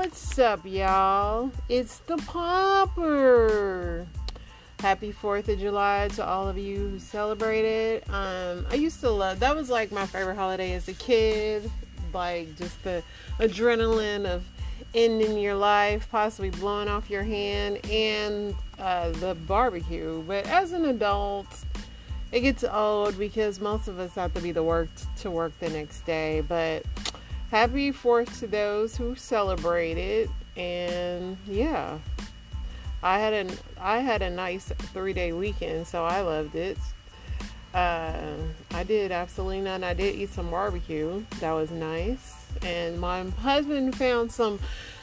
[0.00, 1.52] what's up, y'all?
[1.68, 4.06] It's the Popper.
[4.78, 8.08] Happy 4th of July to all of you who celebrate it.
[8.08, 11.70] Um, I used to love that was like my favorite holiday as a kid.
[12.14, 13.02] Like just the
[13.40, 14.42] adrenaline of
[14.94, 20.22] ending your life, possibly blowing off your hand, and uh, the barbecue.
[20.26, 21.46] But as an adult,
[22.32, 25.68] it gets old because most of us have to be the work to work the
[25.68, 26.40] next day.
[26.40, 26.86] But
[27.50, 31.98] happy Fourth to those who celebrate it, and yeah,
[33.02, 36.78] I had a I had a nice three day weekend, so I loved it.
[37.74, 38.36] Uh,
[38.72, 39.84] I did absolutely none.
[39.84, 41.24] I did eat some barbecue.
[41.40, 44.58] That was nice, and my husband found some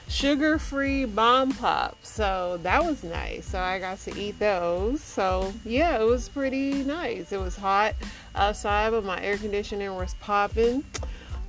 [0.10, 3.46] sugar free bomb pops, so that was nice.
[3.46, 5.02] So I got to eat those.
[5.02, 7.32] So yeah, it was pretty nice.
[7.32, 7.96] It was hot
[8.36, 10.84] outside, but my air conditioning was popping.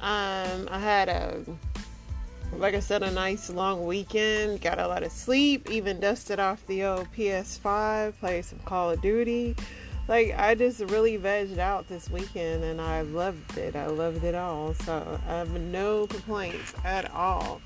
[0.00, 1.42] Um, I had a,
[2.56, 4.60] like I said, a nice long weekend.
[4.60, 5.70] Got a lot of sleep.
[5.70, 8.19] Even dusted off the old PS5.
[8.19, 9.56] Played some Call of Duty.
[10.08, 13.76] Like I just really vegged out this weekend, and I loved it.
[13.76, 14.72] I loved it all.
[14.72, 17.60] So I have no complaints at all.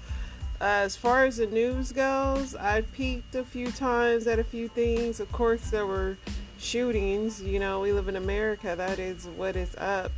[0.60, 5.20] as far as the news goes, I peeked a few times at a few things.
[5.20, 6.16] Of course, there were
[6.58, 7.40] shootings.
[7.42, 8.74] You know, we live in America.
[8.76, 10.10] That is what is up.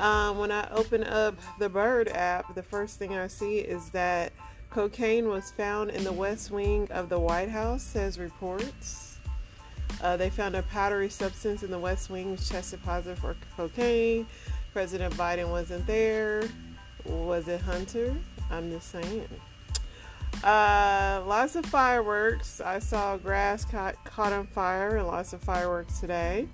[0.00, 4.32] Um, when I open up the Bird app, the first thing I see is that
[4.70, 9.18] cocaine was found in the west wing of the White House, says reports.
[10.02, 14.26] Uh, they found a powdery substance in the west wing which tested positive for cocaine.
[14.72, 16.44] President Biden wasn't there.
[17.04, 18.16] Was it Hunter?
[18.50, 19.28] I'm just saying.
[20.42, 22.62] Uh, lots of fireworks.
[22.62, 26.48] I saw grass caught, caught on fire and lots of fireworks today.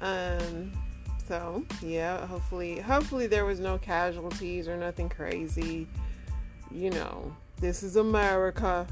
[0.00, 0.72] Um,
[1.26, 5.88] so yeah, hopefully, hopefully there was no casualties or nothing crazy.
[6.70, 8.86] You know, this is America.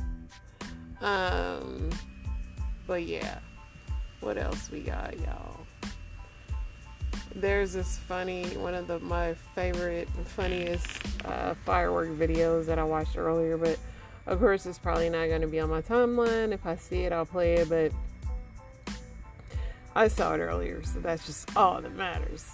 [1.01, 1.91] Um,
[2.87, 3.41] but yeah,
[4.21, 5.59] what else we got, y'all?
[7.35, 10.87] There's this funny one of the my favorite funniest
[11.25, 13.79] uh, firework videos that I watched earlier, but
[14.27, 16.53] of course it's probably not going to be on my timeline.
[16.53, 17.93] If I see it, I'll play it, but
[19.95, 22.51] I saw it earlier, so that's just all that matters.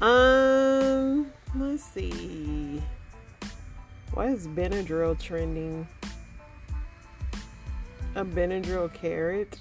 [0.00, 2.82] Um, let's see.
[4.12, 5.86] Why is Benadryl trending?
[8.14, 9.58] A Benadryl carrot?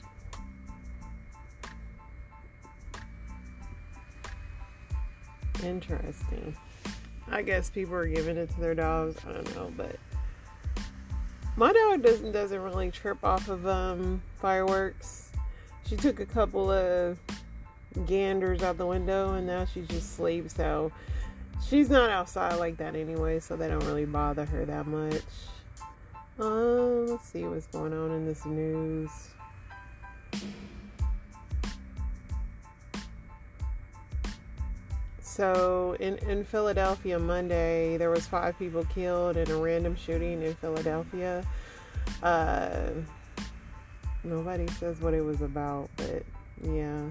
[5.64, 6.56] Interesting.
[7.30, 9.20] I guess people are giving it to their dogs.
[9.28, 9.96] I don't know, but
[11.56, 15.23] my dog doesn't doesn't really trip off of um fireworks.
[15.94, 17.20] She took a couple of
[18.08, 20.56] ganders out the window and now she just sleeps.
[20.56, 20.92] So
[21.70, 25.22] she's not outside like that anyway, so they don't really bother her that much.
[26.40, 29.12] Um, let's see what's going on in this news.
[35.22, 40.56] So in, in Philadelphia Monday, there was five people killed in a random shooting in
[40.56, 41.46] Philadelphia.
[42.24, 42.90] Uh,
[44.24, 46.24] nobody says what it was about, but
[46.64, 47.02] yeah.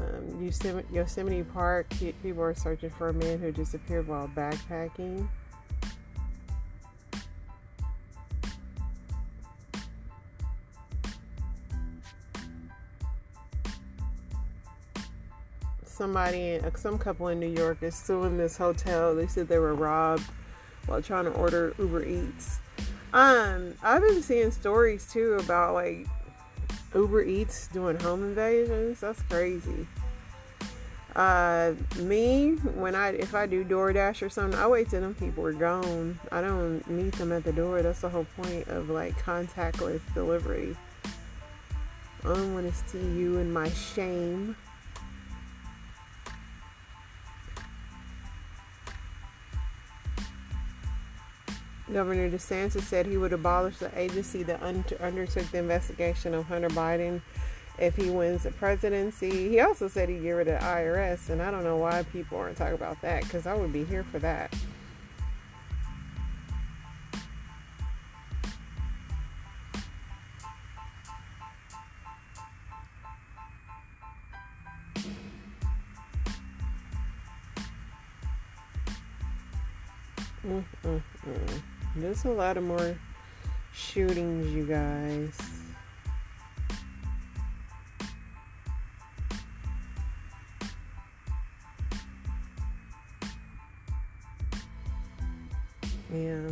[0.00, 1.86] Um, Yosemite, Yosemite Park,
[2.22, 5.28] people are searching for a man who disappeared while backpacking.
[15.94, 19.14] somebody, some couple in New York is suing this hotel.
[19.14, 20.24] They said they were robbed
[20.86, 22.58] while trying to order Uber Eats.
[23.14, 26.08] Um, I've been seeing stories too about like
[26.96, 29.00] Uber Eats doing home invasions.
[29.00, 29.86] That's crazy.
[31.14, 35.46] Uh, me when I if I do DoorDash or something, I wait till them people
[35.46, 36.18] are gone.
[36.32, 37.82] I don't meet them at the door.
[37.82, 40.76] That's the whole point of like contactless delivery.
[42.24, 44.56] I don't want to see you in my shame.
[51.92, 57.20] Governor DeSantis said he would abolish the agency that undertook the investigation of Hunter Biden
[57.78, 59.48] if he wins the presidency.
[59.48, 62.38] He also said he'd get rid of the IRS, and I don't know why people
[62.38, 64.54] aren't talking about that because I would be here for that.
[80.46, 81.73] Mm-mm-mm.
[81.96, 82.98] There's a lot of more
[83.72, 85.38] shootings, you guys.
[96.12, 96.48] Yeah.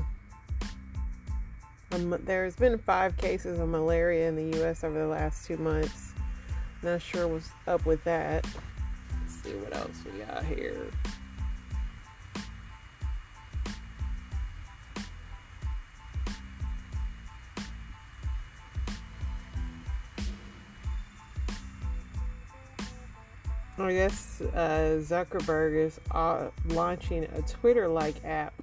[1.92, 4.84] Um, there's been five cases of malaria in the U.S.
[4.84, 6.12] over the last two months.
[6.82, 8.46] Not sure what's up with that.
[9.20, 10.86] Let's see what else we got here.
[23.84, 28.54] I guess uh, Zuckerberg is uh, launching a Twitter like app.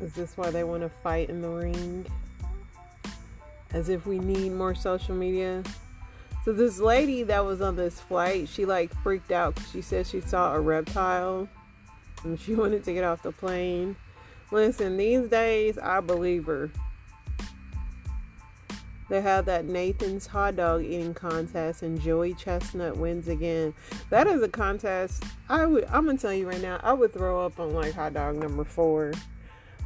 [0.00, 2.06] Is this why they want to fight in the ring?
[3.72, 5.62] As if we need more social media?
[6.44, 10.20] So, this lady that was on this flight, she like freaked out she said she
[10.20, 11.48] saw a reptile
[12.22, 13.96] and she wanted to get off the plane.
[14.50, 16.70] Listen, these days, I believe her.
[19.14, 23.72] They have that Nathan's hot dog eating contest, and Joey Chestnut wins again.
[24.10, 25.22] That is a contest.
[25.48, 25.84] I would.
[25.84, 26.80] I'm gonna tell you right now.
[26.82, 29.12] I would throw up on like hot dog number four.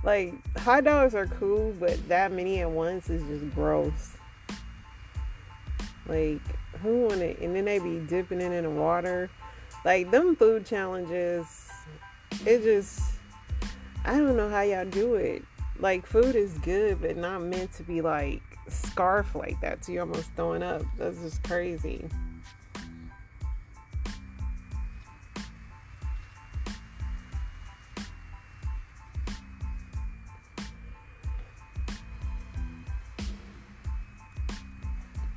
[0.02, 4.16] Like hot dogs are cool, but that many at once is just gross.
[6.06, 6.40] Like
[6.81, 7.38] who want it?
[7.40, 9.28] And then they be dipping it in the water.
[9.84, 11.69] Like them food challenges.
[12.46, 13.02] It just.
[14.06, 15.44] I don't know how y'all do it.
[15.80, 20.02] Like food is good, but not meant to be like scarf like that so you're
[20.02, 20.82] almost throwing up.
[20.96, 22.04] That's just crazy.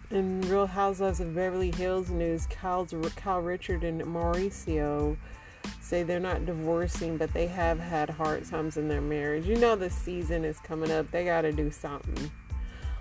[0.10, 5.16] In Real Housewives of Beverly Hills news, Kyle's, Kyle Richard and Mauricio
[5.92, 9.46] say they're not divorcing, but they have had hard times in their marriage.
[9.46, 11.12] You know the season is coming up.
[11.12, 12.32] They got to do something.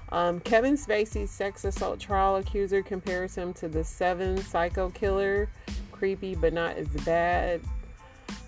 [0.09, 5.49] Um, Kevin Spacey's sex assault trial accuser compares him to the Seven psycho killer.
[5.93, 7.61] Creepy, but not as bad.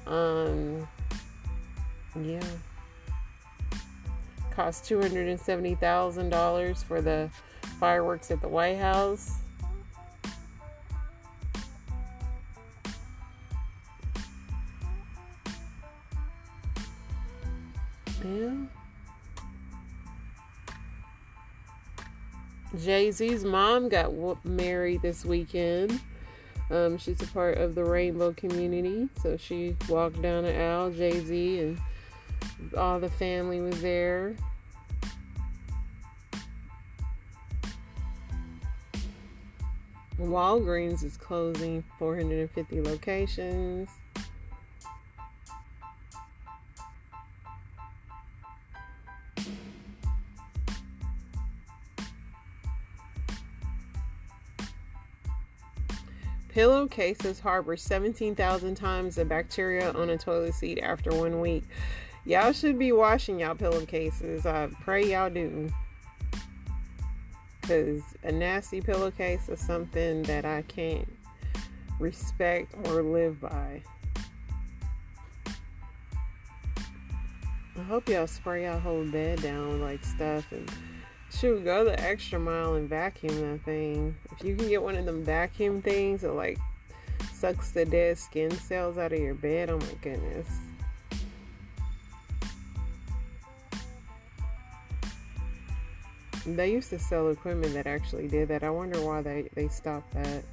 [0.08, 0.88] Um,
[2.20, 2.42] yeah.
[4.50, 7.30] Cost $270,000 for the
[7.78, 9.41] fireworks at the White House.
[18.24, 18.52] Yeah.
[22.78, 24.12] Jay Z's mom got
[24.44, 26.00] married this weekend.
[26.70, 30.90] Um, she's a part of the rainbow community, so she walked down the aisle.
[30.90, 31.80] Jay Z and
[32.74, 34.36] all the family was there.
[40.18, 43.88] Walgreens is closing 450 locations.
[56.62, 61.64] Pillowcases harbor 17,000 times the bacteria on a toilet seat after one week.
[62.24, 64.46] Y'all should be washing y'all pillowcases.
[64.46, 65.72] I pray y'all do.
[67.60, 71.12] Because a nasty pillowcase is something that I can't
[71.98, 73.82] respect or live by.
[77.76, 80.70] I hope y'all spray y'all whole bed down with like stuff and
[81.42, 84.14] shoot, go the extra mile and vacuum that thing.
[84.30, 86.56] If you can get one of them vacuum things that like
[87.32, 90.46] sucks the dead skin cells out of your bed, oh my goodness.
[96.46, 98.62] They used to sell equipment that actually did that.
[98.62, 100.44] I wonder why they, they stopped that.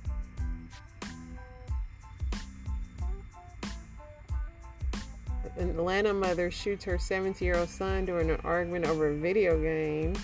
[5.56, 9.62] An Atlanta mother shoots her 70 year old son during an argument over a video
[9.62, 10.16] game.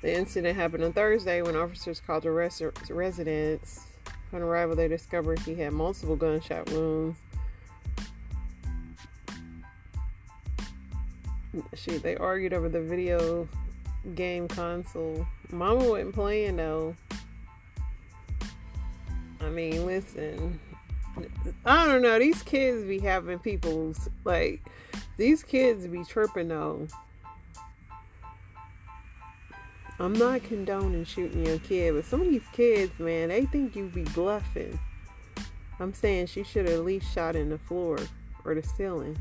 [0.00, 3.86] The incident happened on Thursday when officers called a res- residence.
[4.32, 7.18] On arrival, they discovered he had multiple gunshot wounds.
[11.74, 13.48] She, they argued over the video
[14.14, 15.26] game console.
[15.50, 16.94] Mama wasn't playing though.
[19.40, 20.60] I mean, listen.
[21.64, 22.18] I don't know.
[22.18, 24.60] These kids be having people's like.
[25.16, 26.86] These kids be tripping though.
[30.00, 33.86] I'm not condoning shooting your kid, but some of these kids, man, they think you
[33.88, 34.78] be bluffing.
[35.80, 37.98] I'm saying she should have at least shot in the floor
[38.44, 39.18] or the ceiling.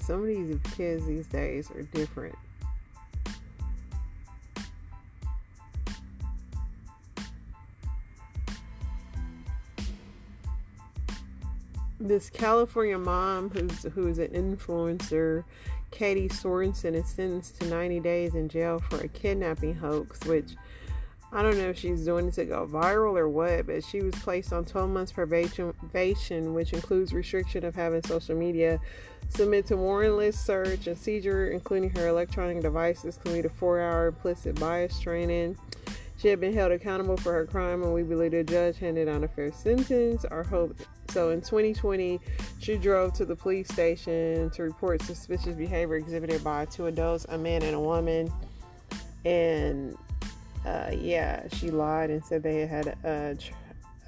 [0.00, 2.34] Some of these kids these days are different.
[12.00, 15.44] This California mom who's who's an influencer
[15.94, 20.56] Katie Sorensen is sentenced to 90 days in jail for a kidnapping hoax, which
[21.32, 24.14] I don't know if she's doing it to go viral or what, but she was
[24.16, 28.80] placed on 12 months probation, which includes restriction of having social media,
[29.28, 34.98] submit to warrantless search and seizure, including her electronic devices, complete a four-hour implicit bias
[34.98, 35.56] training.
[36.24, 39.24] She had been held accountable for her crime, and we believe the judge handed down
[39.24, 40.24] a fair sentence.
[40.24, 40.74] Our hope.
[41.10, 42.18] So in 2020,
[42.58, 47.36] she drove to the police station to report suspicious behavior exhibited by two adults, a
[47.36, 48.32] man and a woman,
[49.26, 49.98] and
[50.64, 53.34] uh, yeah, she lied and said they had uh,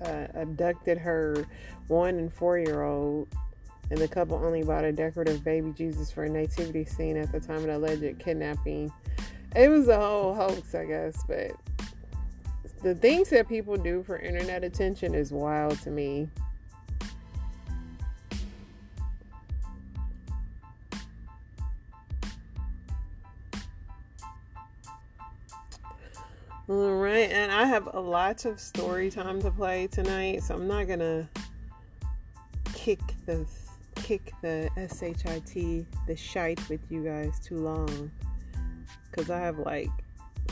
[0.02, 1.46] uh, abducted her
[1.88, 3.28] one and four year old,
[3.90, 7.40] and the couple only bought a decorative baby Jesus for a nativity scene at the
[7.40, 8.90] time of the alleged kidnapping.
[9.54, 11.52] It was a whole hoax, I guess, but
[12.83, 16.28] the things that people do for internet attention is wild to me.
[26.68, 30.66] All right, and I have a lot of story time to play tonight, so I'm
[30.66, 31.28] not gonna
[32.75, 33.47] kick the
[33.95, 34.68] kick the
[34.99, 38.11] shit the shite with you guys too long,
[39.12, 39.90] cause I have like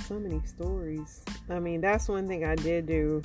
[0.01, 1.23] so many stories.
[1.49, 3.23] I mean, that's one thing I did do.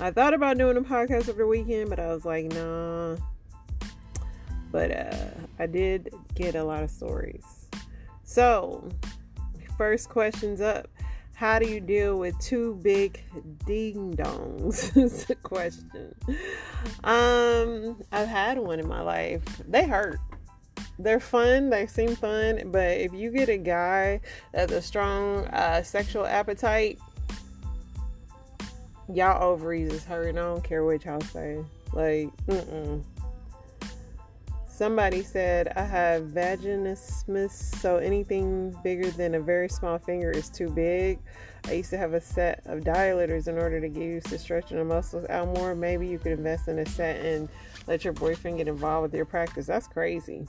[0.00, 3.16] I thought about doing a podcast over the weekend, but I was like, nah.
[4.72, 7.44] But uh, I did get a lot of stories.
[8.24, 8.88] So,
[9.78, 10.88] first question's up
[11.36, 13.22] how do you deal with two big
[13.66, 14.96] ding dongs?
[14.96, 16.14] is the question.
[17.04, 19.42] Um, I've had one in my life.
[19.68, 20.18] They hurt.
[20.98, 21.70] They're fun.
[21.70, 24.20] They seem fun, but if you get a guy
[24.52, 26.98] that's a strong uh, sexual appetite,
[29.12, 30.38] y'all ovaries is hurting.
[30.38, 31.62] I don't care what y'all say.
[31.92, 33.02] Like, mm-mm.
[34.76, 37.50] Somebody said I have vaginismus,
[37.80, 41.18] so anything bigger than a very small finger is too big.
[41.64, 44.76] I used to have a set of dilators in order to get used to stretching
[44.76, 45.74] the muscles out more.
[45.74, 47.48] Maybe you could invest in a set and
[47.86, 49.64] let your boyfriend get involved with your practice.
[49.64, 50.46] That's crazy.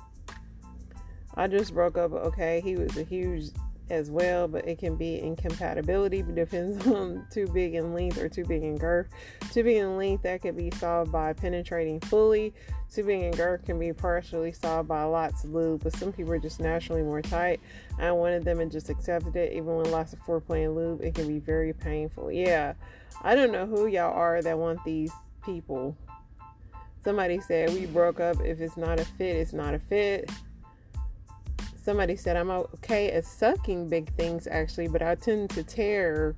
[1.38, 2.12] I just broke up.
[2.12, 3.52] Okay, he was a huge
[3.90, 6.20] as well, but it can be incompatibility.
[6.20, 9.08] It depends on too big in length or too big in girth.
[9.52, 12.54] Too big in length that can be solved by penetrating fully.
[12.92, 16.34] Too big in girth can be partially solved by lots of lube, but some people
[16.34, 17.60] are just naturally more tight.
[18.00, 19.54] I wanted them and just accepted it.
[19.54, 22.32] Even with lots of foreplay and lube, it can be very painful.
[22.32, 22.74] Yeah,
[23.22, 25.12] I don't know who y'all are that want these
[25.46, 25.96] people.
[27.04, 28.42] Somebody said we broke up.
[28.42, 30.30] If it's not a fit, it's not a fit
[31.88, 36.36] somebody said I'm okay at sucking big things actually, but I tend to tear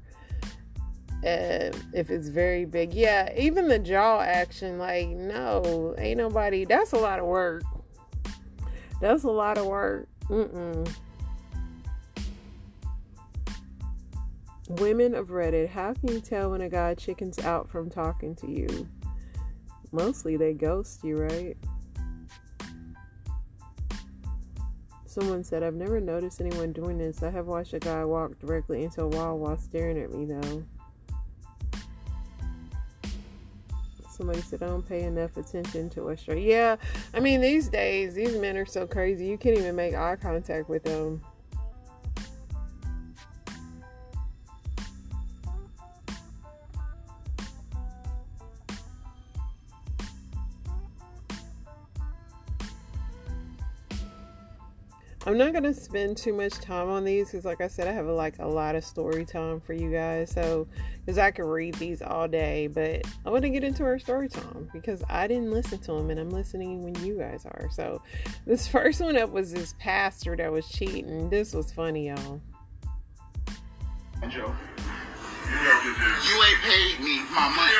[1.23, 2.93] uh, if it's very big.
[2.93, 7.63] Yeah, even the jaw action, like, no, ain't nobody, that's a lot of work.
[9.01, 10.07] That's a lot of work.
[10.27, 10.87] Mm-mm.
[14.67, 18.47] Women of Reddit, how can you tell when a guy chickens out from talking to
[18.47, 18.87] you?
[19.91, 21.57] Mostly they ghost you, right?
[25.19, 27.23] Someone said, I've never noticed anyone doing this.
[27.23, 30.63] I have watched a guy walk directly into a wall while staring at me, though.
[34.09, 36.45] Somebody said, I don't pay enough attention to a straight.
[36.45, 36.77] Yeah,
[37.13, 39.25] I mean, these days, these men are so crazy.
[39.25, 41.21] You can't even make eye contact with them.
[55.29, 58.07] I'm not gonna spend too much time on these because, like I said, I have
[58.07, 60.31] like a lot of story time for you guys.
[60.31, 60.67] So,
[61.05, 64.27] because I could read these all day, but I want to get into our story
[64.27, 67.69] time because I didn't listen to them and I'm listening when you guys are.
[67.71, 68.01] So,
[68.47, 71.29] this first one up was this pastor that was cheating.
[71.29, 72.41] This was funny, y'all.
[74.29, 74.51] Joe.
[75.49, 77.73] You ain't paid me my money.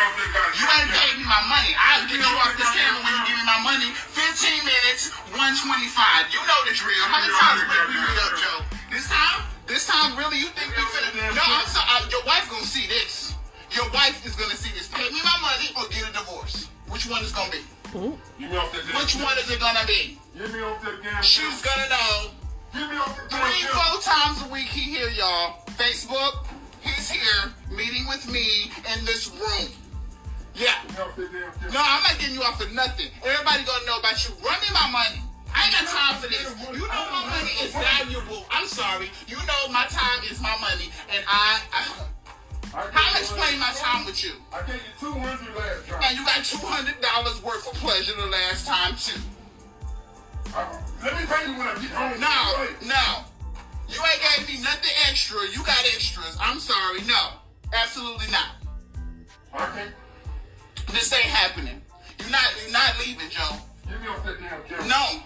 [0.57, 1.71] You ain't paid me my money.
[1.77, 3.89] I'll get you off this camera when you give me my money.
[3.93, 6.33] 15 minutes, 125.
[6.33, 7.05] You know the drill.
[7.05, 8.59] How many times we meet up, Joe?
[8.89, 9.45] This time?
[9.69, 10.41] This time, really?
[10.41, 11.13] You think we finna?
[11.37, 12.09] No, I'm sorry.
[12.09, 13.37] Your wife gonna see this.
[13.69, 14.89] Your wife is gonna see this.
[14.89, 16.69] Pay me my money or get a divorce.
[16.89, 17.61] Which one is gonna be?
[17.93, 20.17] Which one is it gonna be?
[20.37, 22.33] Get me off that damn She's gonna know.
[22.73, 25.61] Get me off the Three, four times a week he here, y'all.
[25.77, 26.45] Facebook,
[26.81, 29.69] He's here meeting with me in this room.
[30.55, 30.75] Yeah.
[30.97, 33.07] No, I'm not getting you off for nothing.
[33.23, 34.35] Everybody gonna know about you.
[34.43, 35.21] Run me my money.
[35.55, 36.45] I ain't got time for this.
[36.73, 38.45] You know my money is valuable.
[38.51, 39.09] I'm sorry.
[39.27, 41.61] You know my time is my money, and I.
[41.73, 42.05] I
[42.71, 44.33] how explain my time with you?
[44.53, 46.01] I gave you two hundred last time.
[46.03, 49.19] And you got two hundred dollars worth of pleasure the last time too.
[50.55, 52.19] Uh, let me pay you when I get home.
[52.19, 53.25] No, no.
[53.89, 55.39] You ain't gave me nothing extra.
[55.51, 56.37] You got extras.
[56.39, 57.01] I'm sorry.
[57.07, 57.41] No.
[57.73, 58.55] Absolutely not.
[59.53, 59.87] Okay.
[60.91, 61.81] This ain't happening.
[62.19, 62.47] You're not.
[62.61, 63.57] You're not leaving, Joe.
[63.87, 64.87] Get me off that damn camera.
[64.87, 65.21] No.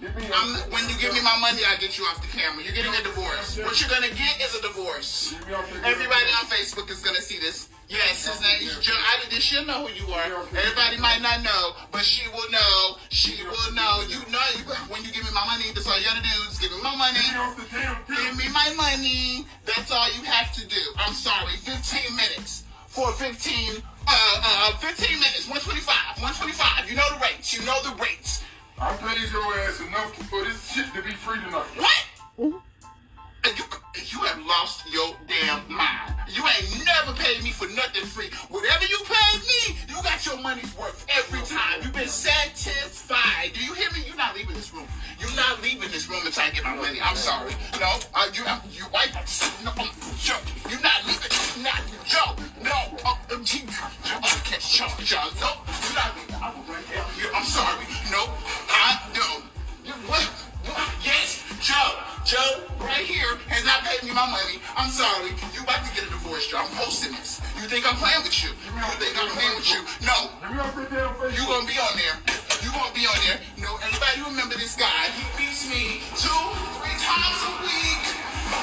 [0.00, 2.62] Get me I'm, when you give me my money, I get you off the camera.
[2.62, 3.58] You're getting a divorce.
[3.58, 5.34] What you're gonna get is a divorce.
[5.34, 7.68] Get me off that damn Everybody on Facebook is gonna see this.
[7.88, 8.92] Yes, his name is Joe.
[8.92, 9.40] I did.
[9.40, 10.24] She'll know who you are.
[10.52, 12.96] Everybody might not know, but she will know.
[13.08, 14.04] She will know.
[14.04, 14.44] You know.
[14.92, 16.36] When you give me my money, that's all you gotta do.
[16.52, 17.16] Is give me my money.
[17.16, 19.46] Get me off the damn Give me my money.
[19.64, 20.80] That's all you have to do.
[20.98, 21.56] I'm sorry.
[21.56, 23.80] 15 minutes for 15.
[24.06, 25.48] Uh, uh, 15 minutes.
[25.48, 26.20] 125.
[26.20, 26.90] 125.
[26.90, 27.56] You know the rates.
[27.56, 28.44] You know the rates.
[28.78, 31.66] I paid your ass enough for this shit to be free tonight.
[31.80, 32.04] What?
[33.44, 33.64] And You,
[34.06, 36.14] you have lost your damn mind.
[36.28, 38.30] You ain't never paid me for nothing free.
[38.48, 41.82] Whatever you paid me, you got your money's worth every time.
[41.82, 43.52] You've been satisfied.
[43.54, 44.04] Do you hear me?
[44.06, 44.86] You're not leaving this room.
[45.18, 46.98] You're not leaving this room until I get my money.
[47.02, 47.52] I'm sorry.
[47.80, 49.12] No, uh, you, uh, you white.
[49.64, 49.90] No, um,
[50.70, 51.62] you're not leaving.
[51.62, 52.36] Not Joe.
[52.62, 55.28] No, uh, um, catch charge, Joe.
[55.40, 56.28] No, you're not leaving.
[57.34, 57.86] I'm sorry.
[58.10, 58.30] No,
[58.68, 59.42] I no.
[60.06, 60.28] What?
[61.04, 61.27] Yes,
[61.68, 62.00] Joe.
[62.24, 64.56] Joe, right here, has not paid me my money.
[64.72, 65.36] I'm sorry.
[65.52, 66.64] You about to get a divorce, Joe.
[66.64, 67.44] I'm posting this.
[67.60, 68.56] You think I'm playing with you?
[68.56, 69.84] You think I'm playing with you?
[70.00, 70.32] No.
[70.40, 71.36] Get me off that damn face.
[71.36, 72.16] You gonna be on there.
[72.64, 73.36] You gonna be on there.
[73.60, 75.12] No, everybody remember this guy.
[75.12, 76.40] He beats me two,
[76.80, 78.16] three times a week.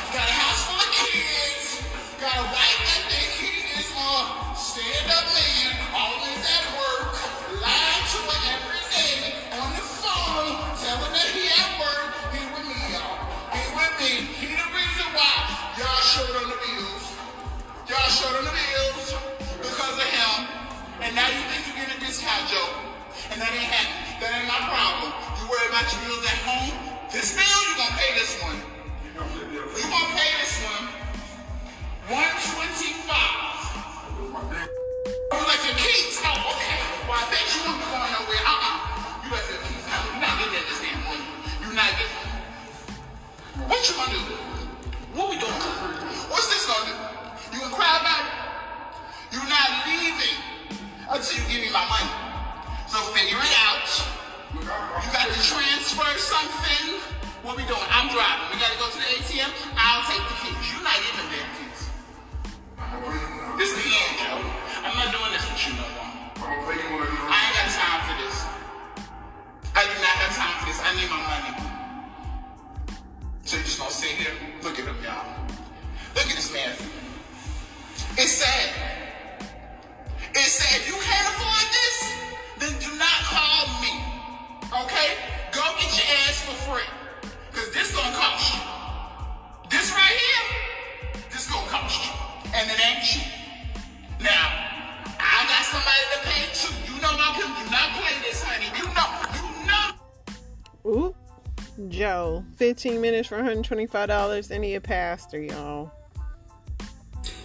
[0.10, 1.86] Got a house full of kids.
[2.18, 3.54] Got a wife that think he
[3.86, 4.10] is a
[4.58, 5.78] stand-up man.
[5.94, 7.14] Always at work.
[7.54, 10.58] Lying to her every day on the phone.
[10.82, 12.35] Telling her he at work.
[13.76, 14.24] With me.
[14.40, 16.85] He the reason why y'all short on the bills.
[101.90, 105.92] Joe, 15 minutes for $125 and he a pastor, y'all.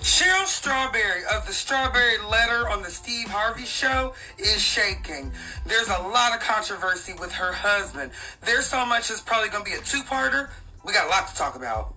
[0.03, 5.33] Shirley Strawberry of the Strawberry Letter on the Steve Harvey Show is shaking.
[5.67, 8.11] There's a lot of controversy with her husband.
[8.43, 10.51] There's so much it's probably going to be a two-parter.
[10.85, 11.95] We got a lot to talk about.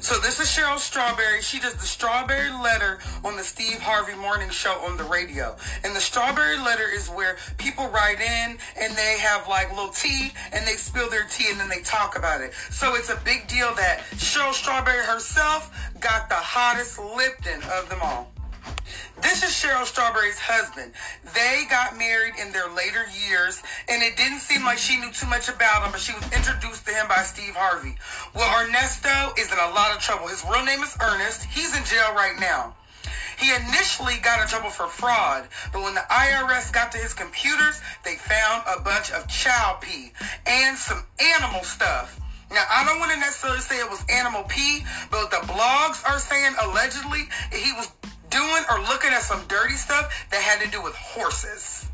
[0.00, 1.42] So this is Shirley Strawberry.
[1.42, 5.56] She does the Strawberry Letter on the Steve Harvey Morning Show on the radio.
[5.84, 10.32] And the Strawberry Letter is where people write in and they have like little tea
[10.52, 12.52] and they spill their tea and then they talk about it.
[12.70, 17.98] So it's a big deal that Shirley Strawberry herself got the hottest Lipton of them
[18.02, 18.32] all.
[19.22, 20.92] This is Shirley Strawberry's husband.
[21.34, 25.26] They got married in their later years, and it didn't seem like she knew too
[25.26, 27.96] much about him, but she was introduced to him by Steve Harvey.
[28.34, 30.28] Well, Ernesto is in a lot of trouble.
[30.28, 31.44] His real name is Ernest.
[31.50, 32.74] He's in jail right now.
[33.38, 37.80] He initially got in trouble for fraud, but when the IRS got to his computers,
[38.04, 40.12] they found a bunch of child pee
[40.46, 41.04] and some
[41.38, 42.18] animal stuff.
[42.50, 46.18] Now, I don't want to necessarily say it was animal pee, but the blogs are
[46.18, 47.92] saying allegedly he was
[48.30, 51.88] doing or looking at some dirty stuff that had to do with horses.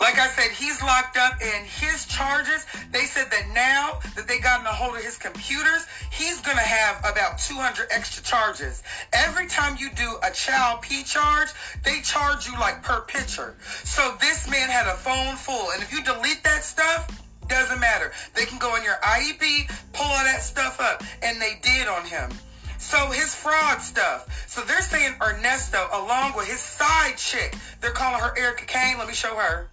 [0.00, 4.38] Like I said, he's locked up and his charges, they said that now that they
[4.38, 8.82] gotten a hold of his computers, he's gonna have about 200 extra charges.
[9.12, 11.48] Every time you do a child P charge,
[11.82, 13.56] they charge you like per picture.
[13.84, 17.08] So this man had a phone full and if you delete that stuff,
[17.48, 18.12] doesn't matter.
[18.34, 22.04] They can go in your IEP, pull all that stuff up, and they did on
[22.04, 22.30] him.
[22.78, 24.46] So his fraud stuff.
[24.48, 28.98] So they're saying Ernesto, along with his side chick, they're calling her Erica Kane.
[28.98, 29.68] Let me show her.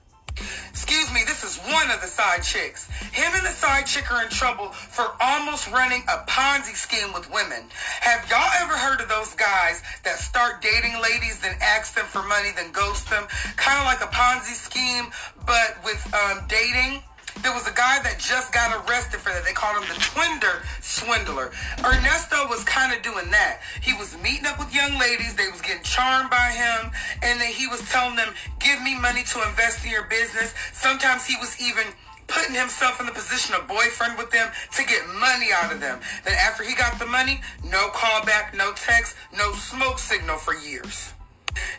[0.69, 2.89] Excuse me, this is one of the side chicks.
[3.11, 7.31] Him and the side chick are in trouble for almost running a Ponzi scheme with
[7.31, 7.69] women.
[8.01, 12.23] Have y'all ever heard of those guys that start dating ladies, then ask them for
[12.23, 13.27] money, then ghost them?
[13.55, 15.11] Kind of like a Ponzi scheme,
[15.45, 17.03] but with um, dating.
[17.41, 19.43] There was a guy that just got arrested for that.
[19.43, 21.51] They called him the Tinder Swindler.
[21.83, 23.59] Ernesto was kind of doing that.
[23.81, 25.35] He was meeting up with young ladies.
[25.35, 26.91] They was getting charmed by him.
[27.21, 30.53] And then he was telling them, give me money to invest in your business.
[30.73, 31.87] Sometimes he was even
[32.27, 35.99] putting himself in the position of boyfriend with them to get money out of them.
[36.23, 40.53] Then after he got the money, no call back, no text, no smoke signal for
[40.55, 41.12] years.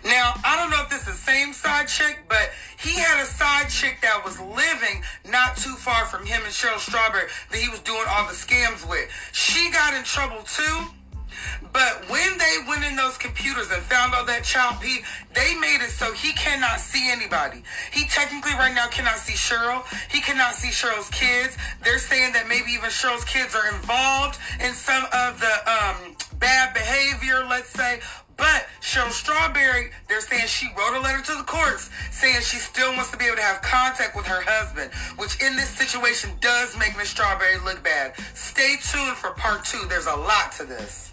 [0.04, 3.26] Now, I don't know if this is the same side chick, but he had a
[3.26, 7.68] side chick that was living not too far from him and Shirley Strawberry that he
[7.68, 9.08] was doing all the scams with.
[9.32, 10.86] She got in trouble too.
[11.72, 15.00] But when they went in those computers and found all that child P,
[15.34, 17.64] they made it so he cannot see anybody.
[17.92, 19.82] He technically right now cannot see Shirley.
[20.10, 21.56] He cannot see Shirley's kids.
[21.82, 26.74] They're saying that maybe even Shirley's kids are involved in some of the um, bad
[26.74, 28.00] behavior, let's say.
[28.36, 32.92] But Shirley Strawberry, they're saying she wrote a letter to the courts saying she still
[32.92, 36.76] wants to be able to have contact with her husband, which in this situation does
[36.78, 38.16] make Miss Strawberry look bad.
[38.34, 39.86] Stay tuned for part two.
[39.88, 41.12] There's a lot to this.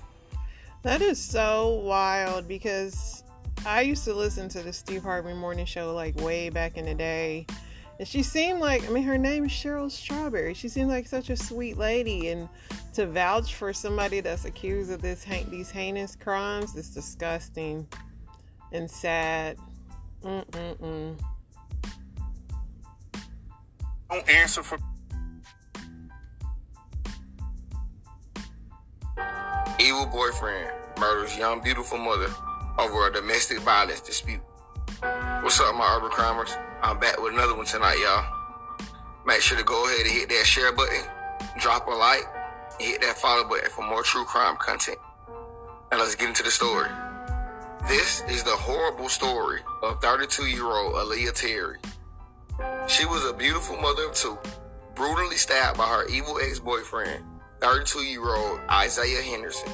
[0.84, 3.24] That is so wild because
[3.66, 6.96] I used to listen to the Steve Harvey morning show like way back in the
[6.96, 7.46] day.
[8.02, 10.56] And she seemed like, I mean, her name is Shirley Strawberry.
[10.56, 12.30] She seemed like such a sweet lady.
[12.30, 12.50] And
[12.96, 17.88] to vouch for somebody that's accused of this these heinous crimes is disgusting
[18.72, 19.60] and sad.
[20.24, 21.16] Mm-mm-mm.
[24.10, 24.80] Don't answer for.
[29.80, 32.34] Evil boyfriend murders young beautiful mother
[32.80, 34.42] over a domestic violence dispute.
[35.44, 36.58] What's up, my urban crimers?
[36.84, 38.26] I'm back with another one tonight, y'all.
[39.24, 41.04] Make sure to go ahead and hit that share button,
[41.60, 42.24] drop a like,
[42.80, 44.98] and hit that follow button for more true crime content.
[45.92, 46.90] Now let's get into the story.
[47.88, 51.78] This is the horrible story of 32 year old Aaliyah Terry.
[52.88, 54.40] She was a beautiful mother of two,
[54.96, 57.24] brutally stabbed by her evil ex boyfriend,
[57.60, 59.70] 32 year old Isaiah Henderson.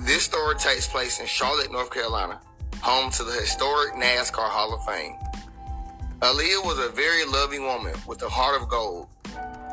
[0.00, 2.38] This story takes place in Charlotte, North Carolina,
[2.82, 5.16] home to the historic NASCAR Hall of Fame.
[6.20, 9.08] Aaliyah was a very loving woman with a heart of gold.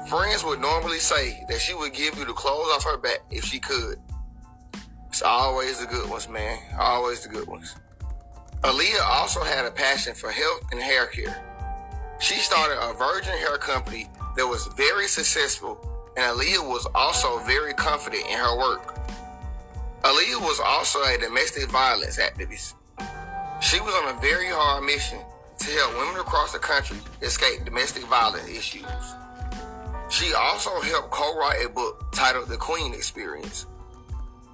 [0.10, 3.46] Friends would normally say that she would give you the clothes off her back if
[3.46, 3.96] she could.
[5.08, 6.60] It's always the good ones, man.
[6.78, 7.78] Always the good ones.
[8.62, 11.42] Aaliyah also had a passion for health and hair care.
[12.20, 15.80] She started a virgin hair company that was very successful,
[16.18, 19.00] and Aaliyah was also very confident in her work.
[20.02, 22.74] Aaliyah was also a domestic violence activist.
[23.62, 25.20] She was on a very hard mission
[25.64, 28.84] to help women across the country escape domestic violence issues.
[30.10, 33.66] She also helped co-write a book titled The Queen Experience.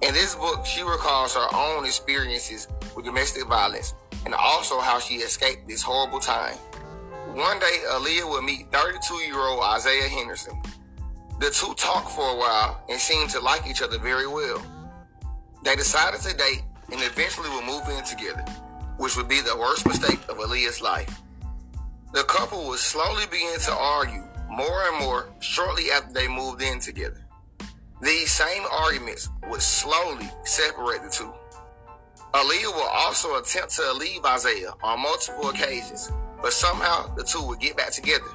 [0.02, 3.94] In this book, she recalls her own experiences with domestic violence
[4.24, 6.54] and also how she escaped this horrible time.
[7.34, 10.62] One day, Aaliyah will meet 32-year-old Isaiah Henderson.
[11.40, 14.62] The two talked for a while and seemed to like each other very well.
[15.64, 18.44] They decided to date and eventually will move in together
[19.00, 21.22] which would be the worst mistake of Aaliyah's life.
[22.12, 26.80] The couple would slowly begin to argue more and more shortly after they moved in
[26.80, 27.24] together.
[28.02, 31.32] These same arguments would slowly separate the two.
[32.34, 37.58] Aaliyah will also attempt to leave Isaiah on multiple occasions, but somehow the two would
[37.58, 38.28] get back together.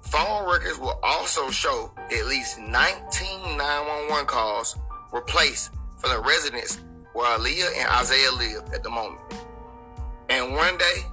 [0.00, 2.70] Phone records will also show at least 19
[3.58, 4.78] 911 calls
[5.12, 6.80] were placed for the residence
[7.12, 9.20] where Aaliyah and Isaiah live at the moment.
[10.28, 11.06] And one day,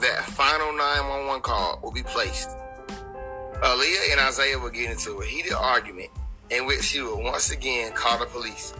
[0.00, 2.50] that final 911 call will be placed.
[3.62, 6.10] Aaliyah and Isaiah will get into a heated argument
[6.50, 8.72] in which she will once again call the police.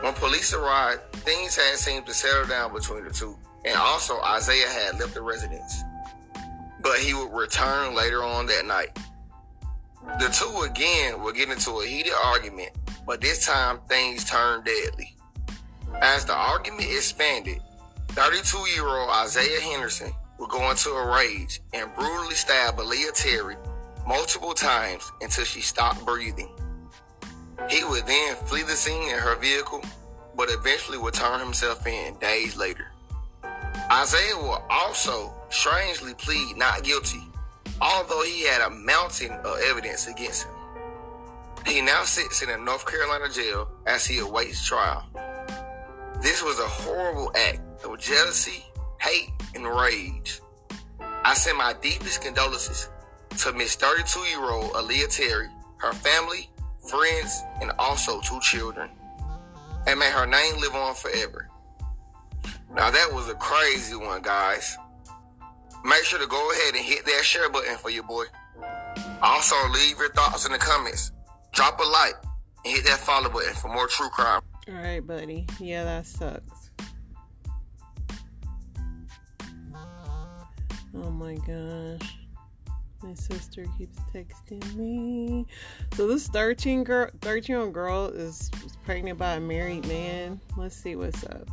[0.00, 4.68] When police arrived, things had seemed to settle down between the two, and also Isaiah
[4.68, 5.82] had left the residence.
[6.80, 8.98] But he would return later on that night.
[10.18, 12.70] The two again will get into a heated argument,
[13.06, 15.16] but this time things turned deadly.
[16.00, 17.60] As the argument expanded,
[18.14, 23.56] 32 year old Isaiah Henderson would go into a rage and brutally stab Aaliyah Terry
[24.06, 26.54] multiple times until she stopped breathing.
[27.70, 29.82] He would then flee the scene in her vehicle,
[30.36, 32.92] but eventually would turn himself in days later.
[33.90, 37.22] Isaiah will also strangely plead not guilty,
[37.80, 40.54] although he had a mountain of evidence against him.
[41.66, 45.06] He now sits in a North Carolina jail as he awaits trial.
[46.20, 48.64] This was a horrible act of jealousy,
[49.00, 50.40] hate, and rage.
[51.24, 52.88] I send my deepest condolences
[53.38, 56.50] to Miss 32 year old Aaliyah Terry, her family,
[56.88, 58.90] friends, and also two children.
[59.86, 61.48] And may her name live on forever.
[62.74, 64.76] Now that was a crazy one, guys.
[65.84, 68.24] Make sure to go ahead and hit that share button for your boy.
[69.20, 71.12] Also, leave your thoughts in the comments.
[71.52, 72.14] Drop a like
[72.64, 74.42] and hit that follow button for more true crime.
[74.68, 75.46] All right, buddy.
[75.58, 76.51] Yeah, that sucks.
[81.32, 82.18] My gosh.
[83.02, 85.46] My sister keeps texting me.
[85.94, 90.40] So this 13 girl 13 year old girl is, is pregnant by a married man.
[90.56, 91.48] Let's see what's up.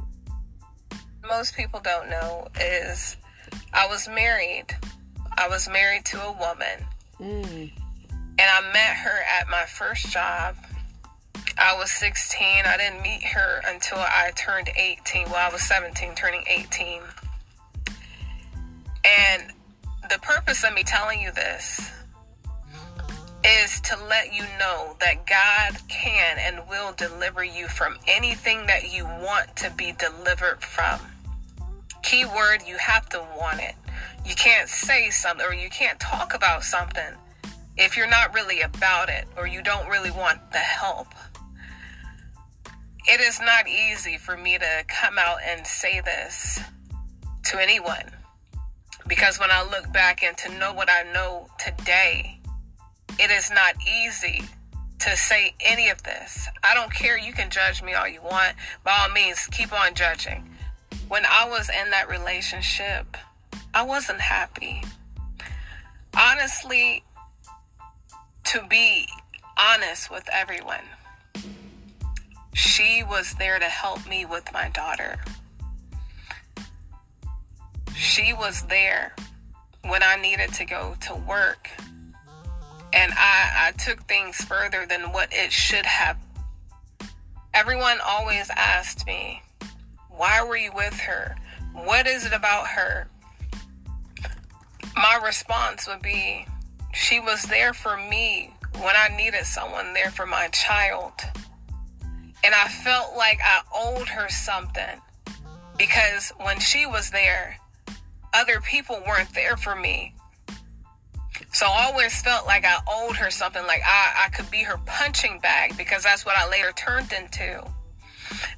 [1.27, 3.17] Most people don't know is
[3.73, 4.67] I was married.
[5.37, 6.85] I was married to a woman.
[7.19, 7.71] Mm.
[8.37, 10.55] And I met her at my first job.
[11.57, 12.41] I was 16.
[12.65, 15.25] I didn't meet her until I turned 18.
[15.25, 17.01] Well, I was 17, turning 18.
[19.03, 19.53] And
[20.09, 21.91] the purpose of me telling you this
[23.43, 28.91] is to let you know that God can and will deliver you from anything that
[28.91, 30.99] you want to be delivered from.
[32.01, 33.75] Keyword, you have to want it.
[34.25, 37.13] You can't say something or you can't talk about something
[37.77, 41.07] if you're not really about it or you don't really want the help.
[43.05, 46.59] It is not easy for me to come out and say this
[47.45, 48.11] to anyone
[49.09, 52.39] because when I look back and to know what I know today,
[53.17, 54.43] it is not easy
[54.99, 56.47] to say any of this.
[56.63, 57.17] I don't care.
[57.17, 58.55] You can judge me all you want.
[58.83, 60.47] By all means, keep on judging.
[61.07, 63.17] When I was in that relationship,
[63.73, 64.83] I wasn't happy.
[66.15, 67.03] Honestly,
[68.45, 69.07] to be
[69.57, 70.85] honest with everyone,
[72.53, 75.19] she was there to help me with my daughter.
[77.99, 79.13] She was there
[79.83, 81.69] when I needed to go to work.
[82.93, 86.17] And I, I took things further than what it should have.
[87.53, 89.41] Everyone always asked me,
[90.07, 91.35] why were you with her?
[91.73, 93.09] What is it about her?
[94.95, 96.45] My response would be,
[96.93, 101.11] she was there for me when I needed someone there for my child.
[102.45, 105.01] And I felt like I owed her something
[105.77, 107.57] because when she was there,
[108.33, 110.13] other people weren't there for me.
[111.51, 114.77] So I always felt like I owed her something, like I, I could be her
[114.85, 117.63] punching bag because that's what I later turned into.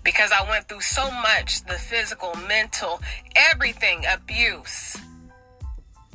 [0.04, 3.02] Because I went through so much the physical, mental,
[3.36, 4.98] everything, abuse.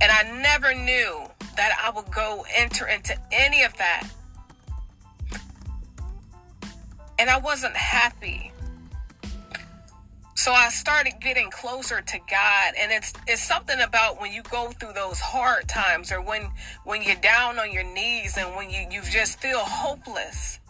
[0.01, 4.07] And I never knew that I would go enter into any of that.
[7.19, 8.53] And I wasn't happy.
[10.37, 14.71] So I started getting closer to God and it's it's something about when you go
[14.79, 16.53] through those hard times or when
[16.85, 20.61] when you're down on your knees and when you you just feel hopeless.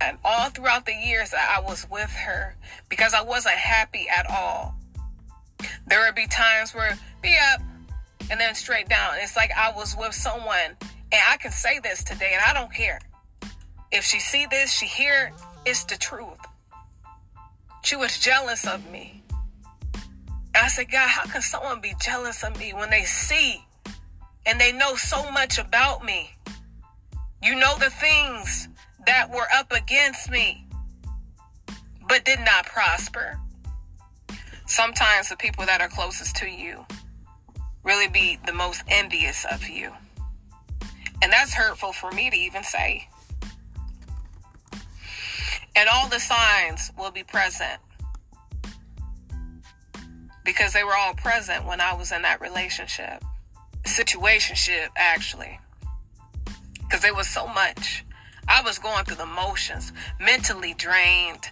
[0.00, 2.54] And all throughout the years that I was with her
[2.88, 4.76] because I wasn't happy at all.
[5.88, 7.60] There would be times where be up
[8.30, 9.14] and then straight down.
[9.16, 10.76] It's like I was with someone
[11.10, 13.00] and I can say this today and I don't care.
[13.90, 15.32] If she see this, she hear
[15.64, 16.38] it's the truth.
[17.86, 19.22] She was jealous of me.
[20.56, 23.64] I said, God, how can someone be jealous of me when they see
[24.44, 26.32] and they know so much about me?
[27.40, 28.68] You know the things
[29.06, 30.66] that were up against me,
[32.08, 33.38] but did not prosper.
[34.66, 36.84] Sometimes the people that are closest to you
[37.84, 39.92] really be the most envious of you.
[41.22, 43.06] And that's hurtful for me to even say
[45.76, 47.80] and all the signs will be present
[50.44, 53.22] because they were all present when I was in that relationship,
[53.84, 55.60] situationship actually,
[56.80, 58.04] because it was so much.
[58.48, 61.50] I was going through the motions, mentally drained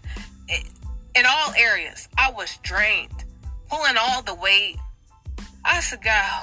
[0.49, 2.09] in all areas.
[2.17, 3.25] I was drained,
[3.69, 4.77] pulling all the weight.
[5.65, 6.43] I said, God,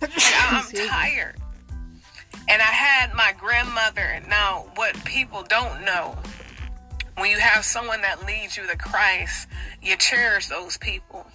[0.00, 1.36] I'm tired.
[2.48, 4.22] And I had my grandmother.
[4.28, 6.16] Now, what people don't know
[7.18, 9.48] when you have someone that leads you to Christ,
[9.82, 11.26] you cherish those people.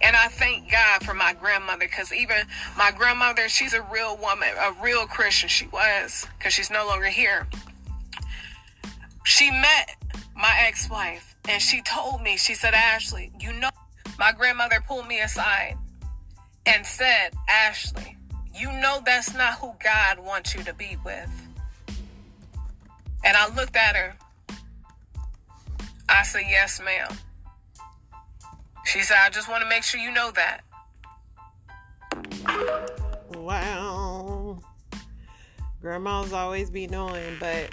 [0.00, 2.36] And I thank God for my grandmother because even
[2.76, 5.48] my grandmother, she's a real woman, a real Christian.
[5.48, 7.46] She was because she's no longer here.
[9.24, 9.96] She met
[10.36, 13.70] my ex wife and she told me, she said, Ashley, you know,
[14.18, 15.76] my grandmother pulled me aside
[16.66, 18.16] and said, Ashley,
[18.54, 21.30] you know that's not who God wants you to be with.
[23.24, 24.14] And I looked at her
[26.12, 27.08] I said, Yes, ma'am.
[28.84, 30.62] She said, I just want to make sure you know that.
[33.34, 34.60] Wow.
[35.80, 37.70] Grandma's always be knowing, but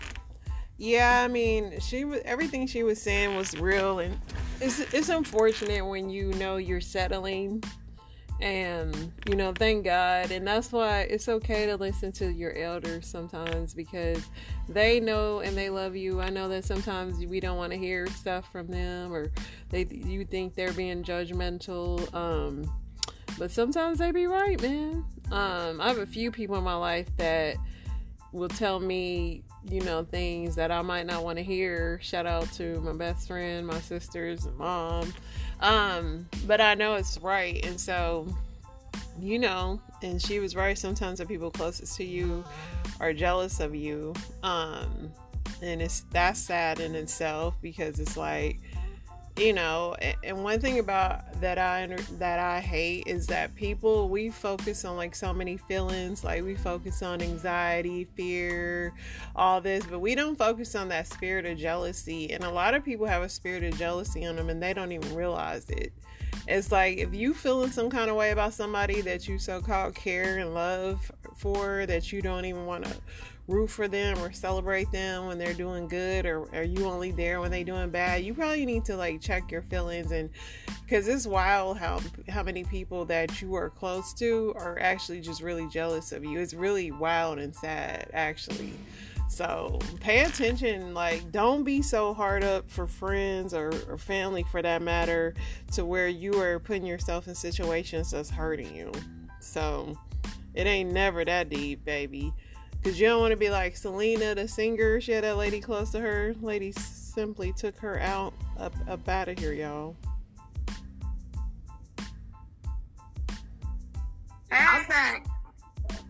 [0.78, 4.18] yeah, I mean, she was everything she was saying was real, and
[4.62, 7.64] it's it's unfortunate when you know you're settling,
[8.42, 13.06] and you know, thank God, and that's why it's okay to listen to your elders
[13.06, 14.24] sometimes because
[14.68, 16.22] they know and they love you.
[16.22, 19.32] I know that sometimes we don't want to hear stuff from them, or
[19.70, 22.14] they you think they're being judgmental.
[22.14, 22.72] Um,
[23.38, 25.06] but sometimes they be right, man.
[25.32, 27.58] Um, I have a few people in my life that
[28.32, 32.00] will tell me, you know, things that I might not want to hear.
[32.02, 35.14] Shout out to my best friend, my sisters, mom.
[35.60, 38.28] Um, but I know it's right, and so
[39.22, 40.78] you know, and she was right.
[40.78, 42.44] Sometimes the people closest to you
[43.00, 44.14] are jealous of you.
[44.44, 45.12] Um,
[45.62, 48.60] and it's that's sad in itself because it's like
[49.38, 51.86] you know and one thing about that i
[52.18, 56.56] that i hate is that people we focus on like so many feelings like we
[56.56, 58.94] focus on anxiety fear
[59.36, 62.84] all this but we don't focus on that spirit of jealousy and a lot of
[62.84, 65.94] people have a spirit of jealousy on them and they don't even realize it.
[66.48, 70.40] It's like if you feeling some kind of way about somebody that you so-called care
[70.40, 72.96] and love for that you don't even want to
[73.50, 77.42] root for them or celebrate them when they're doing good or are you only there
[77.42, 78.24] when they're doing bad?
[78.24, 80.30] You probably need to like check your feelings and
[80.84, 85.42] because it's wild how how many people that you are close to are actually just
[85.42, 86.40] really jealous of you.
[86.40, 88.74] It's really wild and sad actually.
[89.28, 94.62] So pay attention like don't be so hard up for friends or, or family for
[94.62, 95.34] that matter
[95.74, 98.92] to where you are putting yourself in situations that's hurting you.
[99.40, 99.98] So
[100.54, 102.34] it ain't never that deep baby
[102.82, 105.02] because you don't want to be like Selena, the singer.
[105.02, 106.34] She had that lady close to her.
[106.42, 109.96] Lady simply took her out up, up out of here, y'all.
[114.52, 115.28] I'm back.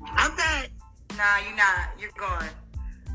[0.05, 0.69] I'm back.
[1.17, 1.89] Nah, you're not.
[1.99, 2.49] You're going.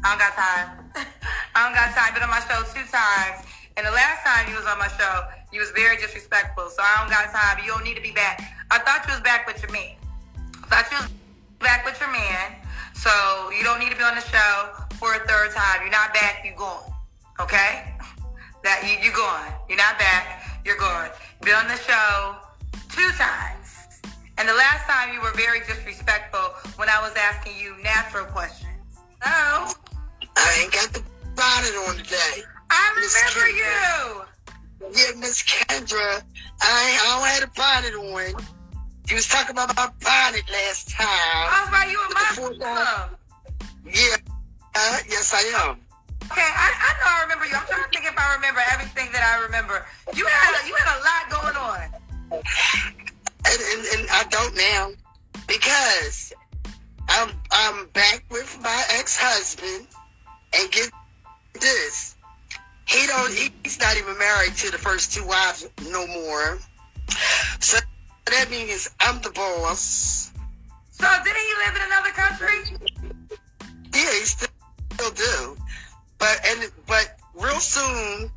[0.04, 1.06] I don't got time.
[1.54, 2.12] I don't got time.
[2.12, 3.46] Been on my show two times.
[3.76, 6.68] And the last time you was on my show, you was very disrespectful.
[6.70, 7.64] So I don't got time.
[7.64, 8.42] You don't need to be back.
[8.70, 9.96] I thought you was back with your man.
[10.62, 11.10] I thought you was
[11.60, 12.63] back with your man.
[12.94, 15.82] So you don't need to be on the show for a third time.
[15.82, 16.92] You're not back, You're gone.
[17.40, 17.90] Okay?
[18.64, 19.52] That you you gone.
[19.68, 21.10] You're not back, you're gone.
[21.42, 22.36] Been on the show
[22.88, 24.00] two times.
[24.38, 26.40] And the last time you were very disrespectful
[26.76, 28.70] when I was asking you natural questions.
[29.22, 29.68] No.
[30.36, 31.02] I ain't got the
[31.36, 32.42] bonnet on today.
[32.70, 34.24] I remember you.
[34.96, 36.22] Yeah, Miss Kendra.
[36.62, 38.53] I, I don't have a bonnet on.
[39.08, 41.06] You was talking about my bonnet last time.
[41.06, 43.18] I was you you my Muslim.
[43.84, 44.16] Yeah,
[44.74, 45.76] uh, yes I am.
[46.32, 47.54] Okay, I, I know I remember you.
[47.54, 49.84] I'm trying to think if I remember everything that I remember.
[50.16, 52.00] You had a, you had a lot going on.
[52.32, 54.90] And, and, and I don't now
[55.46, 56.32] because
[57.08, 59.86] I'm I'm back with my ex husband
[60.56, 60.90] and get
[61.60, 62.16] this.
[62.86, 63.30] He don't
[63.62, 66.58] he's not even married to the first two wives no more.
[67.60, 67.78] So
[68.26, 70.32] that means I'm the boss.
[70.90, 72.78] So didn't he live in another country?
[73.94, 74.48] Yeah, he still,
[74.92, 75.56] still do.
[76.18, 78.30] But and but real soon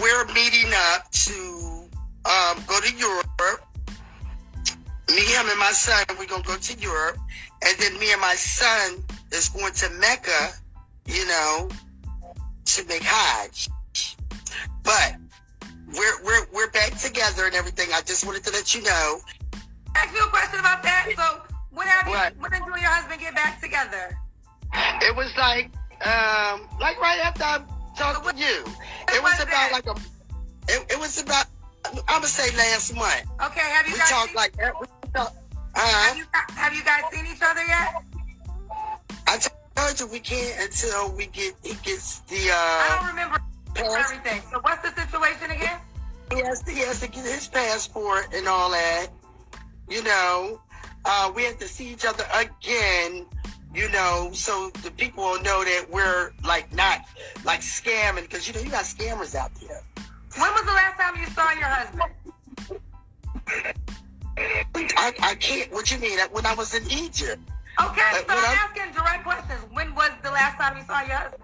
[0.00, 1.88] we're meeting up to
[2.24, 3.62] um, go to Europe.
[5.08, 7.16] Me, him, and my son, we're gonna go to Europe,
[7.64, 10.50] and then me and my son is going to Mecca,
[11.06, 11.68] you know,
[12.66, 13.70] to make Hajj.
[17.18, 17.88] Together and everything.
[17.92, 19.20] I just wanted to let you know.
[19.94, 21.10] Ask you a question about that.
[21.16, 22.36] So when have you what?
[22.38, 24.16] when did you and your husband get back together?
[25.02, 25.70] It was like
[26.06, 27.58] um like right after I
[27.96, 28.62] talked so to you.
[29.08, 29.96] It was, was about like a
[30.68, 31.46] it, it, was about
[32.06, 33.24] I'm gonna say last month.
[33.42, 34.74] Okay, have you we guys talked seen, like that.
[35.16, 35.30] uh
[35.74, 38.04] have, you, have you guys seen each other yet?
[39.26, 39.38] I
[39.74, 43.40] told you we can't until we get he gets the uh I don't remember
[43.98, 44.42] everything.
[44.52, 45.80] So what's the situation again?
[46.30, 49.08] He has to, he has to get his passport and all that.
[49.88, 50.60] You know,
[51.04, 53.26] uh, we have to see each other again.
[53.74, 57.00] You know, so the people will know that we're like not
[57.44, 59.82] like scamming because you know you got scammers out there.
[60.36, 62.12] When was the last time you saw your husband?
[64.96, 65.72] I, I can't.
[65.72, 66.18] What you mean?
[66.32, 67.40] When I was in Egypt.
[67.80, 69.60] Okay, uh, so I'm asking direct questions.
[69.72, 71.42] When was the last time you saw your husband?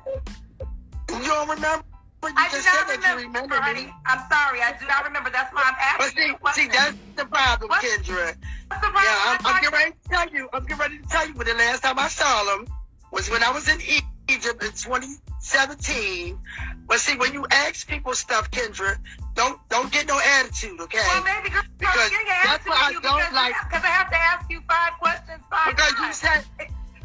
[1.10, 1.84] You don't remember?
[2.28, 3.86] You I do not remember, you remember honey.
[3.86, 3.94] Me.
[4.06, 5.30] I'm sorry, I do not remember.
[5.30, 6.36] That's why I'm asking.
[6.42, 7.82] But see, see, that's the problem, what?
[7.82, 8.34] Kendra.
[8.68, 9.04] What's the problem?
[9.04, 10.48] Yeah, I'm, I'm getting ready to tell you.
[10.52, 11.34] I'm getting ready to tell you.
[11.34, 12.66] But the last time I saw him
[13.12, 13.80] was when I was in
[14.28, 16.38] Egypt in 2017.
[16.86, 18.96] But see, when you ask people stuff, Kendra,
[19.34, 20.98] don't don't get no attitude, okay?
[21.08, 22.10] Well, maybe because
[22.44, 23.54] that's why I don't like.
[23.68, 26.16] Because I have to ask you five questions five Because you times.
[26.16, 26.44] said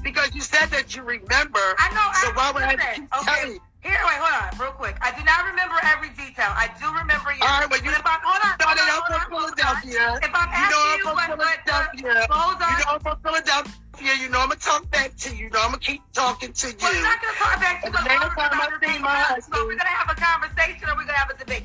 [0.03, 1.59] because you said that you remember.
[1.78, 2.09] I know.
[2.22, 3.53] So I, why would I keep telling okay.
[3.53, 3.59] you?
[3.82, 5.00] Here, wait, hold on, real quick.
[5.00, 6.52] I do not remember every detail.
[6.52, 7.40] I do remember you.
[7.40, 9.28] All right, well, you if I'm, hold on, know hold on, I'm hold from on,
[9.32, 9.56] hold on.
[9.56, 10.20] Philadelphia.
[10.20, 12.28] If I'm You know I'm you what, what, Philadelphia.
[12.28, 12.68] uh, hold on.
[12.68, 14.14] You know I'm from Philadelphia.
[14.20, 15.48] You know I'm gonna talk back to you.
[15.48, 16.76] You know I'm gonna keep talking to you.
[16.84, 19.56] Well, you're not gonna talk back to And the next time I see my husband,
[19.56, 21.64] So we're gonna have a conversation or we're gonna have a debate.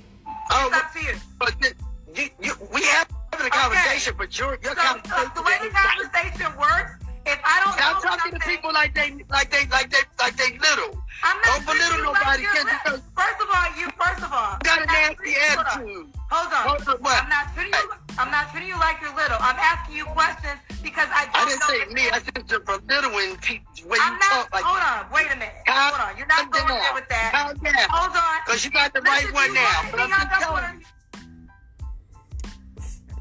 [0.55, 1.15] Oh, It's up to you.
[1.43, 1.75] but the-
[2.15, 5.59] you, you, we have having a conversation, but your your So, so conversation the way
[5.67, 6.95] the conversation works,
[7.27, 10.37] if I don't Stop know talking to people like they like they like they like
[10.37, 11.01] they little.
[11.25, 12.79] I'm not Don't treating belittle you like nobody you're little.
[12.85, 13.87] because First of all, you.
[13.97, 15.67] First of all, got a I'm not nasty treating hold on.
[15.67, 16.07] attitude.
[16.29, 16.63] Hold on.
[16.69, 17.17] Hold on, what?
[17.23, 17.89] I'm not treating you.
[18.19, 19.39] I'm not treating you like you're little.
[19.41, 22.03] I'm asking you questions because I don't I didn't know say the me.
[22.13, 22.31] I answer.
[22.37, 24.31] said you're belittling people when I'm you not.
[24.31, 25.09] talk like hold on.
[25.09, 25.55] Wait a minute.
[25.65, 26.13] Calm hold on.
[26.21, 26.67] You're not down.
[26.69, 27.29] going there with that.
[27.33, 27.89] Calm down.
[27.89, 28.37] Hold on.
[28.45, 29.89] Because you got the right one now.
[29.91, 30.87] But I'm just don't telling you.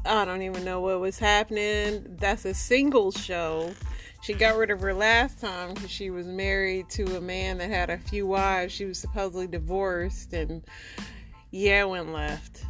[0.06, 2.04] I don't even know what was happening.
[2.20, 3.72] That's a single show.
[4.24, 7.68] She got rid of her last time because she was married to a man that
[7.68, 8.72] had a few wives.
[8.72, 10.62] She was supposedly divorced, and
[11.50, 12.64] yeah, went left.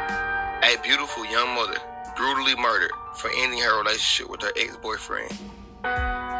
[0.00, 1.78] A beautiful young mother
[2.16, 5.30] brutally murdered for ending her relationship with her ex-boyfriend.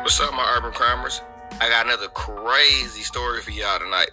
[0.02, 1.20] What's up, my urban crimers?
[1.60, 4.08] I got another crazy story for y'all tonight.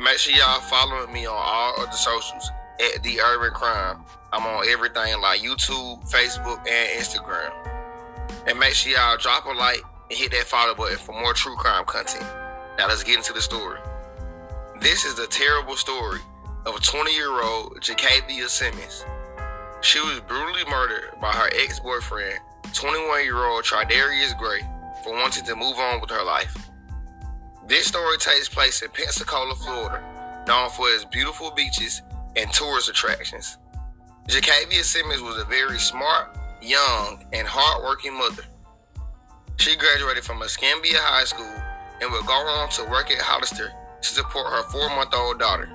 [0.00, 3.98] Make sure y'all following me on all of the socials at the Urban Crime.
[4.32, 7.77] I'm on everything like YouTube, Facebook, and Instagram.
[8.48, 11.54] And make sure y'all drop a like and hit that follow button for more true
[11.56, 12.24] crime content.
[12.78, 13.78] Now let's get into the story.
[14.80, 16.20] This is the terrible story
[16.64, 19.04] of a 20 year old Jacavia Simmons.
[19.82, 22.38] She was brutally murdered by her ex boyfriend,
[22.72, 24.60] 21 year old Tridarius Gray,
[25.04, 26.56] for wanting to move on with her life.
[27.66, 32.00] This story takes place in Pensacola, Florida, known for its beautiful beaches
[32.34, 33.58] and tourist attractions.
[34.26, 38.44] Jacavia Simmons was a very smart, young, and hardworking mother.
[39.56, 41.52] She graduated from Escambia High School
[42.00, 45.68] and would go on to work at Hollister to support her four month old daughter.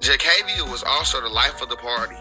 [0.00, 2.16] Jacavia was also the life of the party.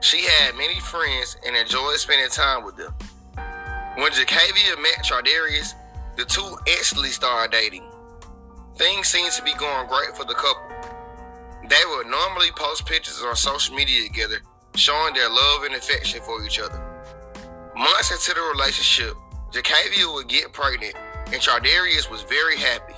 [0.00, 2.92] She had many friends and enjoyed spending time with them.
[3.96, 5.74] When Jacavia met Tradarius,
[6.16, 7.84] the two instantly started dating.
[8.76, 10.74] Things seemed to be going great for the couple.
[11.68, 14.42] They would normally post pictures on social media together,
[14.76, 16.80] showing their love and affection for each other.
[17.76, 19.14] Months into the relationship,
[19.50, 20.94] Jacavia would get pregnant,
[21.26, 22.94] and Chardarius was very happy.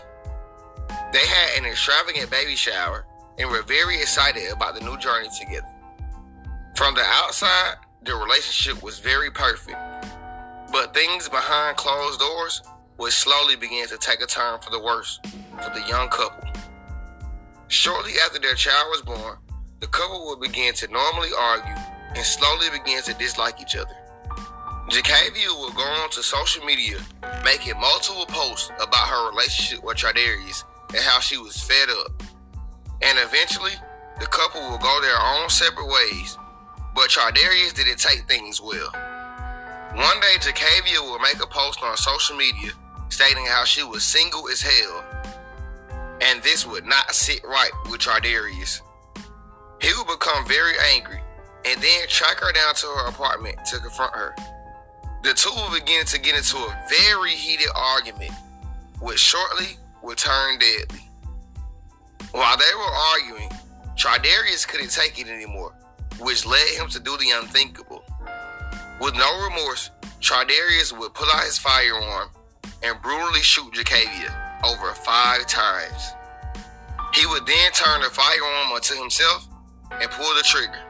[1.12, 3.07] They had an extravagant baby shower
[3.39, 5.68] and were very excited about the new journey together.
[6.77, 9.77] From the outside, their relationship was very perfect,
[10.72, 12.62] but things behind closed doors
[12.99, 15.20] would slowly begin to take a turn for the worse
[15.62, 16.49] for the young couple.
[17.68, 19.39] Shortly after their child was born,
[19.81, 21.74] the couple would begin to normally argue
[22.14, 23.95] and slowly begin to dislike each other.
[24.89, 26.99] Jacavia would go on to social media,
[27.45, 32.22] making multiple posts about her relationship with Tradarius and how she was fed up.
[33.03, 33.72] And eventually,
[34.20, 36.39] the couple will go their own separate ways.
[36.95, 38.91] But Tradarius didn't take things well.
[39.95, 42.70] One day, Jacavia will make a post on social media
[43.09, 45.05] stating how she was single as hell.
[46.20, 48.81] And this would not sit right with Tradarius.
[49.81, 51.20] He would become very angry
[51.64, 54.35] and then track her down to her apartment to confront her.
[55.22, 58.33] The two would begin to get into a very heated argument,
[59.01, 61.11] which shortly would turn deadly.
[62.31, 63.51] While they were arguing,
[63.97, 65.72] Tridarius couldn't take it anymore,
[66.20, 68.05] which led him to do the unthinkable.
[69.01, 72.31] With no remorse, Tridarius would pull out his firearm
[72.83, 76.12] and brutally shoot Jacavia over five times.
[77.14, 79.49] He would then turn the firearm onto himself
[79.91, 80.80] and pull the trigger.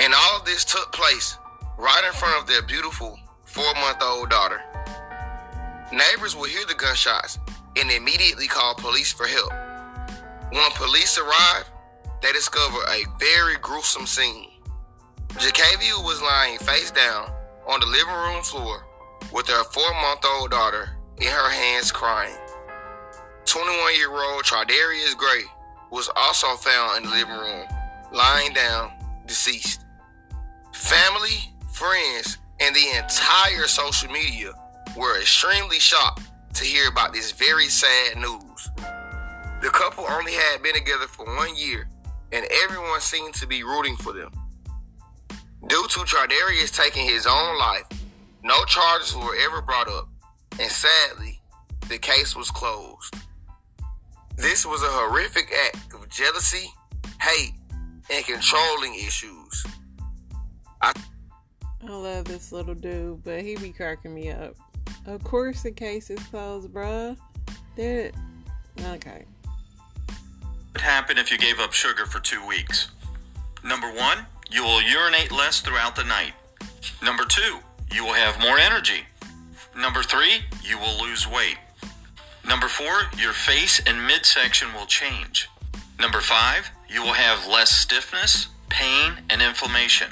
[0.00, 1.38] And all this took place
[1.78, 4.60] right in front of their beautiful four month old daughter.
[5.92, 7.38] Neighbors would hear the gunshots
[7.76, 9.52] and immediately call police for help.
[10.50, 11.70] When police arrived,
[12.22, 14.50] they discovered a very gruesome scene.
[15.34, 17.30] Jacavia was lying face down
[17.66, 18.84] on the living room floor
[19.32, 22.36] with her four month old daughter in her hands crying.
[23.46, 25.44] 21 year old Tridarius Gray
[25.94, 27.68] was also found in the living room,
[28.12, 28.90] lying down,
[29.26, 29.84] deceased.
[30.72, 34.52] Family, friends, and the entire social media
[34.96, 36.22] were extremely shocked
[36.54, 38.70] to hear about this very sad news.
[39.62, 41.88] The couple only had been together for one year,
[42.32, 44.32] and everyone seemed to be rooting for them.
[45.68, 47.86] Due to Tridarius taking his own life,
[48.42, 50.08] no charges were ever brought up,
[50.58, 51.40] and sadly,
[51.88, 53.14] the case was closed.
[54.36, 56.70] This was a horrific act of jealousy,
[57.20, 57.52] hate,
[58.10, 59.64] and controlling issues.
[60.82, 60.92] I
[61.82, 64.56] love this little dude, but he be cracking me up.
[65.06, 67.16] Of course, the case is closed, bruh.
[67.76, 68.14] Did it?
[68.80, 69.24] okay.
[70.72, 72.90] What happen if you gave up sugar for two weeks?
[73.62, 76.32] Number one, you will urinate less throughout the night.
[77.02, 77.58] Number two,
[77.92, 79.04] you will have more energy.
[79.76, 81.56] Number three, you will lose weight.
[82.46, 85.48] Number four, your face and midsection will change.
[85.98, 90.10] Number five, you will have less stiffness, pain, and inflammation.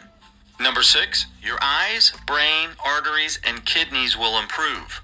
[0.61, 5.03] Number six, your eyes, brain, arteries, and kidneys will improve.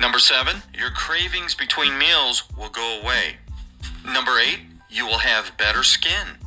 [0.00, 3.36] Number seven, your cravings between meals will go away.
[4.06, 6.38] Number eight, you will have better skin.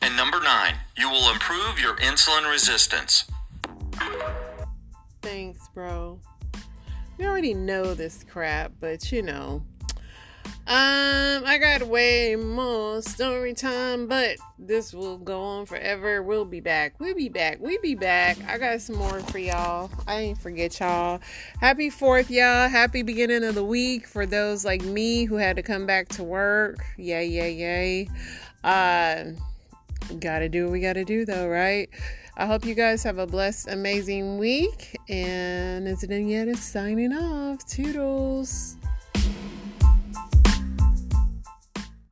[0.00, 3.24] And number nine, you will improve your insulin resistance.
[5.20, 6.05] Thanks, bro.
[7.18, 9.62] We already know this crap, but you know.
[10.68, 16.24] Um, I got way more story time, but this will go on forever.
[16.24, 16.98] We'll be back.
[16.98, 17.58] We'll be back.
[17.60, 18.36] We'll be back.
[18.48, 19.90] I got some more for y'all.
[20.08, 21.20] I ain't forget y'all.
[21.60, 22.68] Happy 4th, y'all.
[22.68, 26.24] Happy beginning of the week for those like me who had to come back to
[26.24, 26.84] work.
[26.96, 28.08] Yay, yay, yay.
[28.64, 29.26] Uh,
[30.18, 31.88] gotta do what we gotta do though, right?
[32.38, 34.98] I hope you guys have a blessed, amazing week.
[35.08, 36.04] And it's
[36.60, 37.64] signing off.
[37.66, 38.76] Toodles.